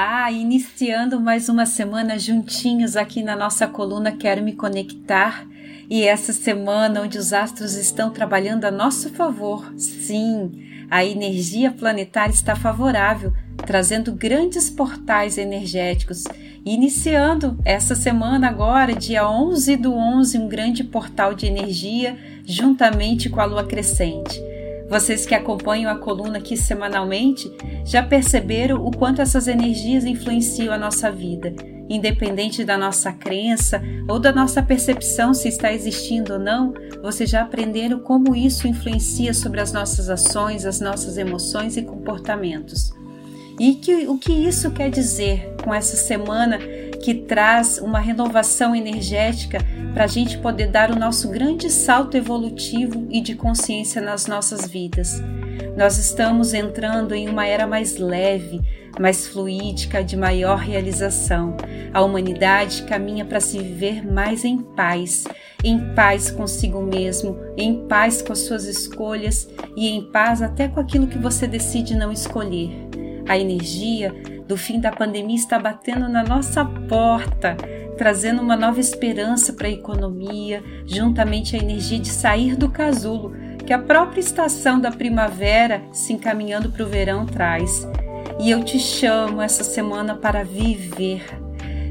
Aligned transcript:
Olá, 0.00 0.30
iniciando 0.30 1.20
mais 1.20 1.48
uma 1.48 1.66
semana 1.66 2.16
juntinhos 2.16 2.96
aqui 2.96 3.20
na 3.20 3.34
nossa 3.34 3.66
coluna 3.66 4.12
Quero 4.12 4.44
Me 4.44 4.52
Conectar. 4.52 5.44
E 5.90 6.04
essa 6.04 6.32
semana 6.32 7.02
onde 7.02 7.18
os 7.18 7.32
astros 7.32 7.74
estão 7.74 8.08
trabalhando 8.08 8.64
a 8.64 8.70
nosso 8.70 9.10
favor. 9.10 9.72
Sim, 9.76 10.86
a 10.88 11.04
energia 11.04 11.72
planetária 11.72 12.32
está 12.32 12.54
favorável, 12.54 13.32
trazendo 13.56 14.12
grandes 14.12 14.70
portais 14.70 15.36
energéticos. 15.36 16.22
Iniciando 16.64 17.58
essa 17.64 17.96
semana 17.96 18.48
agora, 18.48 18.94
dia 18.94 19.28
11 19.28 19.76
do 19.78 19.92
11, 19.92 20.38
um 20.38 20.46
grande 20.46 20.84
portal 20.84 21.34
de 21.34 21.46
energia 21.46 22.16
juntamente 22.46 23.28
com 23.28 23.40
a 23.40 23.44
lua 23.44 23.64
crescente. 23.64 24.40
Vocês 24.88 25.26
que 25.26 25.34
acompanham 25.34 25.90
a 25.90 25.98
coluna 25.98 26.38
aqui 26.38 26.56
semanalmente 26.56 27.52
já 27.84 28.02
perceberam 28.02 28.84
o 28.84 28.90
quanto 28.90 29.20
essas 29.20 29.46
energias 29.46 30.04
influenciam 30.04 30.72
a 30.72 30.78
nossa 30.78 31.12
vida, 31.12 31.54
independente 31.90 32.64
da 32.64 32.78
nossa 32.78 33.12
crença 33.12 33.82
ou 34.08 34.18
da 34.18 34.32
nossa 34.32 34.62
percepção 34.62 35.34
se 35.34 35.48
está 35.48 35.70
existindo 35.72 36.34
ou 36.34 36.38
não, 36.38 36.72
vocês 37.02 37.28
já 37.28 37.42
aprenderam 37.42 38.00
como 38.00 38.34
isso 38.34 38.66
influencia 38.66 39.34
sobre 39.34 39.60
as 39.60 39.72
nossas 39.72 40.08
ações, 40.08 40.64
as 40.64 40.80
nossas 40.80 41.18
emoções 41.18 41.76
e 41.76 41.82
comportamentos. 41.82 42.90
E 43.60 43.74
que, 43.74 44.06
o 44.06 44.16
que 44.16 44.32
isso 44.32 44.70
quer 44.70 44.88
dizer 44.88 45.54
com 45.62 45.74
essa 45.74 45.96
semana 45.96 46.58
que 47.02 47.14
traz 47.14 47.78
uma 47.78 48.00
renovação 48.00 48.74
energética 48.74 49.58
para 49.94 50.04
a 50.04 50.08
gente 50.08 50.38
poder 50.38 50.68
dar 50.68 50.90
o 50.90 50.98
nosso 50.98 51.28
grande 51.30 51.70
salto 51.70 52.16
evolutivo 52.16 53.06
e 53.10 53.20
de 53.20 53.34
consciência 53.34 54.00
nas 54.00 54.26
nossas 54.26 54.66
vidas. 54.66 55.22
Nós 55.76 55.96
estamos 55.96 56.54
entrando 56.54 57.14
em 57.14 57.28
uma 57.28 57.46
era 57.46 57.66
mais 57.66 57.98
leve, 57.98 58.60
mais 58.98 59.28
fluídica, 59.28 60.02
de 60.02 60.16
maior 60.16 60.58
realização. 60.58 61.56
A 61.94 62.02
humanidade 62.02 62.82
caminha 62.82 63.24
para 63.24 63.40
se 63.40 63.58
viver 63.58 64.04
mais 64.04 64.44
em 64.44 64.58
paz, 64.58 65.24
em 65.62 65.94
paz 65.94 66.30
consigo 66.30 66.82
mesmo, 66.82 67.36
em 67.56 67.86
paz 67.86 68.20
com 68.22 68.32
as 68.32 68.40
suas 68.40 68.64
escolhas 68.64 69.48
e 69.76 69.88
em 69.88 70.10
paz 70.10 70.42
até 70.42 70.68
com 70.68 70.80
aquilo 70.80 71.06
que 71.06 71.18
você 71.18 71.46
decide 71.46 71.96
não 71.96 72.10
escolher. 72.10 72.70
A 73.28 73.38
energia 73.38 74.12
do 74.48 74.56
fim 74.56 74.80
da 74.80 74.90
pandemia 74.90 75.36
está 75.36 75.58
batendo 75.58 76.08
na 76.08 76.24
nossa 76.24 76.64
porta, 76.64 77.54
trazendo 77.98 78.40
uma 78.40 78.56
nova 78.56 78.80
esperança 78.80 79.52
para 79.52 79.68
a 79.68 79.70
economia, 79.70 80.64
juntamente 80.86 81.54
à 81.54 81.58
energia 81.58 81.98
de 81.98 82.08
sair 82.08 82.56
do 82.56 82.70
casulo 82.70 83.36
que 83.66 83.72
a 83.74 83.78
própria 83.78 84.20
estação 84.20 84.80
da 84.80 84.90
primavera, 84.90 85.82
se 85.92 86.14
encaminhando 86.14 86.70
para 86.70 86.82
o 86.82 86.88
verão, 86.88 87.26
traz. 87.26 87.86
E 88.40 88.50
eu 88.50 88.64
te 88.64 88.78
chamo 88.78 89.42
essa 89.42 89.62
semana 89.62 90.14
para 90.14 90.42
viver, 90.42 91.22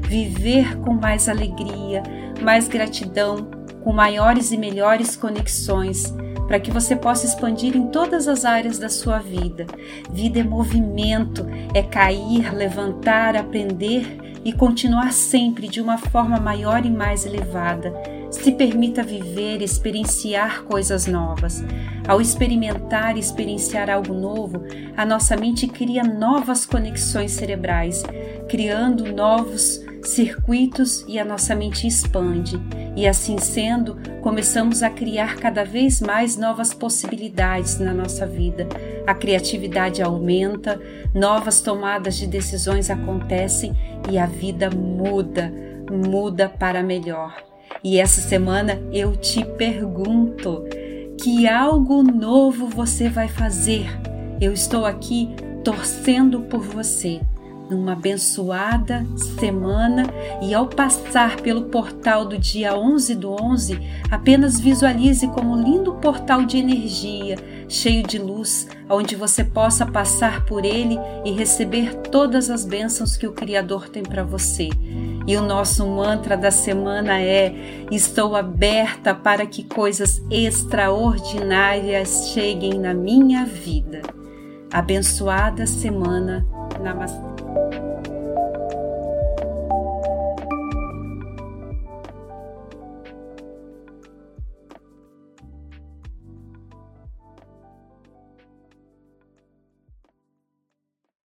viver 0.02 0.76
com 0.80 0.92
mais 0.92 1.28
alegria, 1.28 2.02
mais 2.42 2.66
gratidão, 2.66 3.48
com 3.84 3.92
maiores 3.92 4.50
e 4.50 4.56
melhores 4.56 5.14
conexões 5.14 6.12
para 6.48 6.58
que 6.58 6.70
você 6.70 6.96
possa 6.96 7.26
expandir 7.26 7.76
em 7.76 7.88
todas 7.88 8.26
as 8.26 8.44
áreas 8.46 8.78
da 8.78 8.88
sua 8.88 9.18
vida. 9.18 9.66
Vida 10.10 10.40
é 10.40 10.42
movimento, 10.42 11.46
é 11.74 11.82
cair, 11.82 12.52
levantar, 12.54 13.36
aprender 13.36 14.40
e 14.44 14.52
continuar 14.52 15.12
sempre 15.12 15.68
de 15.68 15.80
uma 15.80 15.98
forma 15.98 16.40
maior 16.40 16.84
e 16.86 16.90
mais 16.90 17.26
elevada. 17.26 17.92
Se 18.30 18.52
permita 18.52 19.02
viver, 19.02 19.62
experienciar 19.62 20.62
coisas 20.64 21.06
novas. 21.06 21.62
Ao 22.06 22.20
experimentar 22.20 23.16
e 23.16 23.20
experienciar 23.20 23.88
algo 23.90 24.14
novo, 24.14 24.64
a 24.96 25.04
nossa 25.04 25.36
mente 25.36 25.66
cria 25.66 26.02
novas 26.02 26.64
conexões 26.66 27.32
cerebrais, 27.32 28.02
criando 28.48 29.12
novos 29.12 29.82
circuitos 30.02 31.04
e 31.08 31.18
a 31.18 31.24
nossa 31.24 31.54
mente 31.54 31.86
expande. 31.86 32.60
E 32.96 33.06
assim 33.06 33.38
sendo, 33.38 33.96
começamos 34.20 34.82
a 34.82 34.90
criar 34.90 35.36
cada 35.36 35.64
vez 35.64 36.00
mais 36.00 36.36
novas 36.36 36.74
possibilidades 36.74 37.78
na 37.78 37.92
nossa 37.92 38.26
vida. 38.26 38.68
A 39.06 39.14
criatividade 39.14 40.02
aumenta, 40.02 40.80
novas 41.14 41.60
tomadas 41.60 42.16
de 42.16 42.26
decisões 42.26 42.90
acontecem 42.90 43.72
e 44.10 44.18
a 44.18 44.26
vida 44.26 44.70
muda, 44.70 45.52
muda 45.90 46.48
para 46.48 46.82
melhor. 46.82 47.36
E 47.82 48.00
essa 48.00 48.20
semana 48.20 48.80
eu 48.92 49.16
te 49.16 49.44
pergunto: 49.44 50.64
que 51.22 51.46
algo 51.46 52.02
novo 52.02 52.66
você 52.66 53.08
vai 53.08 53.28
fazer? 53.28 53.86
Eu 54.40 54.52
estou 54.52 54.84
aqui 54.84 55.28
torcendo 55.64 56.42
por 56.42 56.60
você 56.60 57.20
numa 57.70 57.92
abençoada 57.92 59.06
semana 59.36 60.04
e 60.42 60.54
ao 60.54 60.66
passar 60.66 61.36
pelo 61.36 61.64
portal 61.64 62.24
do 62.24 62.38
dia 62.38 62.76
11 62.76 63.14
do 63.14 63.30
11, 63.30 63.78
apenas 64.10 64.58
visualize 64.58 65.26
como 65.28 65.52
um 65.52 65.62
lindo 65.62 65.94
portal 65.94 66.44
de 66.44 66.58
energia, 66.58 67.36
cheio 67.68 68.02
de 68.02 68.18
luz, 68.18 68.66
onde 68.88 69.14
você 69.14 69.44
possa 69.44 69.84
passar 69.84 70.44
por 70.46 70.64
ele 70.64 70.98
e 71.24 71.32
receber 71.32 71.94
todas 72.10 72.50
as 72.50 72.64
bênçãos 72.64 73.16
que 73.16 73.26
o 73.26 73.32
Criador 73.32 73.88
tem 73.88 74.02
para 74.02 74.24
você. 74.24 74.70
E 75.26 75.36
o 75.36 75.42
nosso 75.42 75.86
mantra 75.86 76.38
da 76.38 76.50
semana 76.50 77.20
é: 77.20 77.84
Estou 77.90 78.34
aberta 78.34 79.14
para 79.14 79.44
que 79.44 79.62
coisas 79.62 80.22
extraordinárias 80.30 82.30
cheguem 82.32 82.78
na 82.78 82.94
minha 82.94 83.44
vida. 83.44 84.00
Abençoada 84.72 85.66
semana. 85.66 86.46
Namastê. 86.82 87.37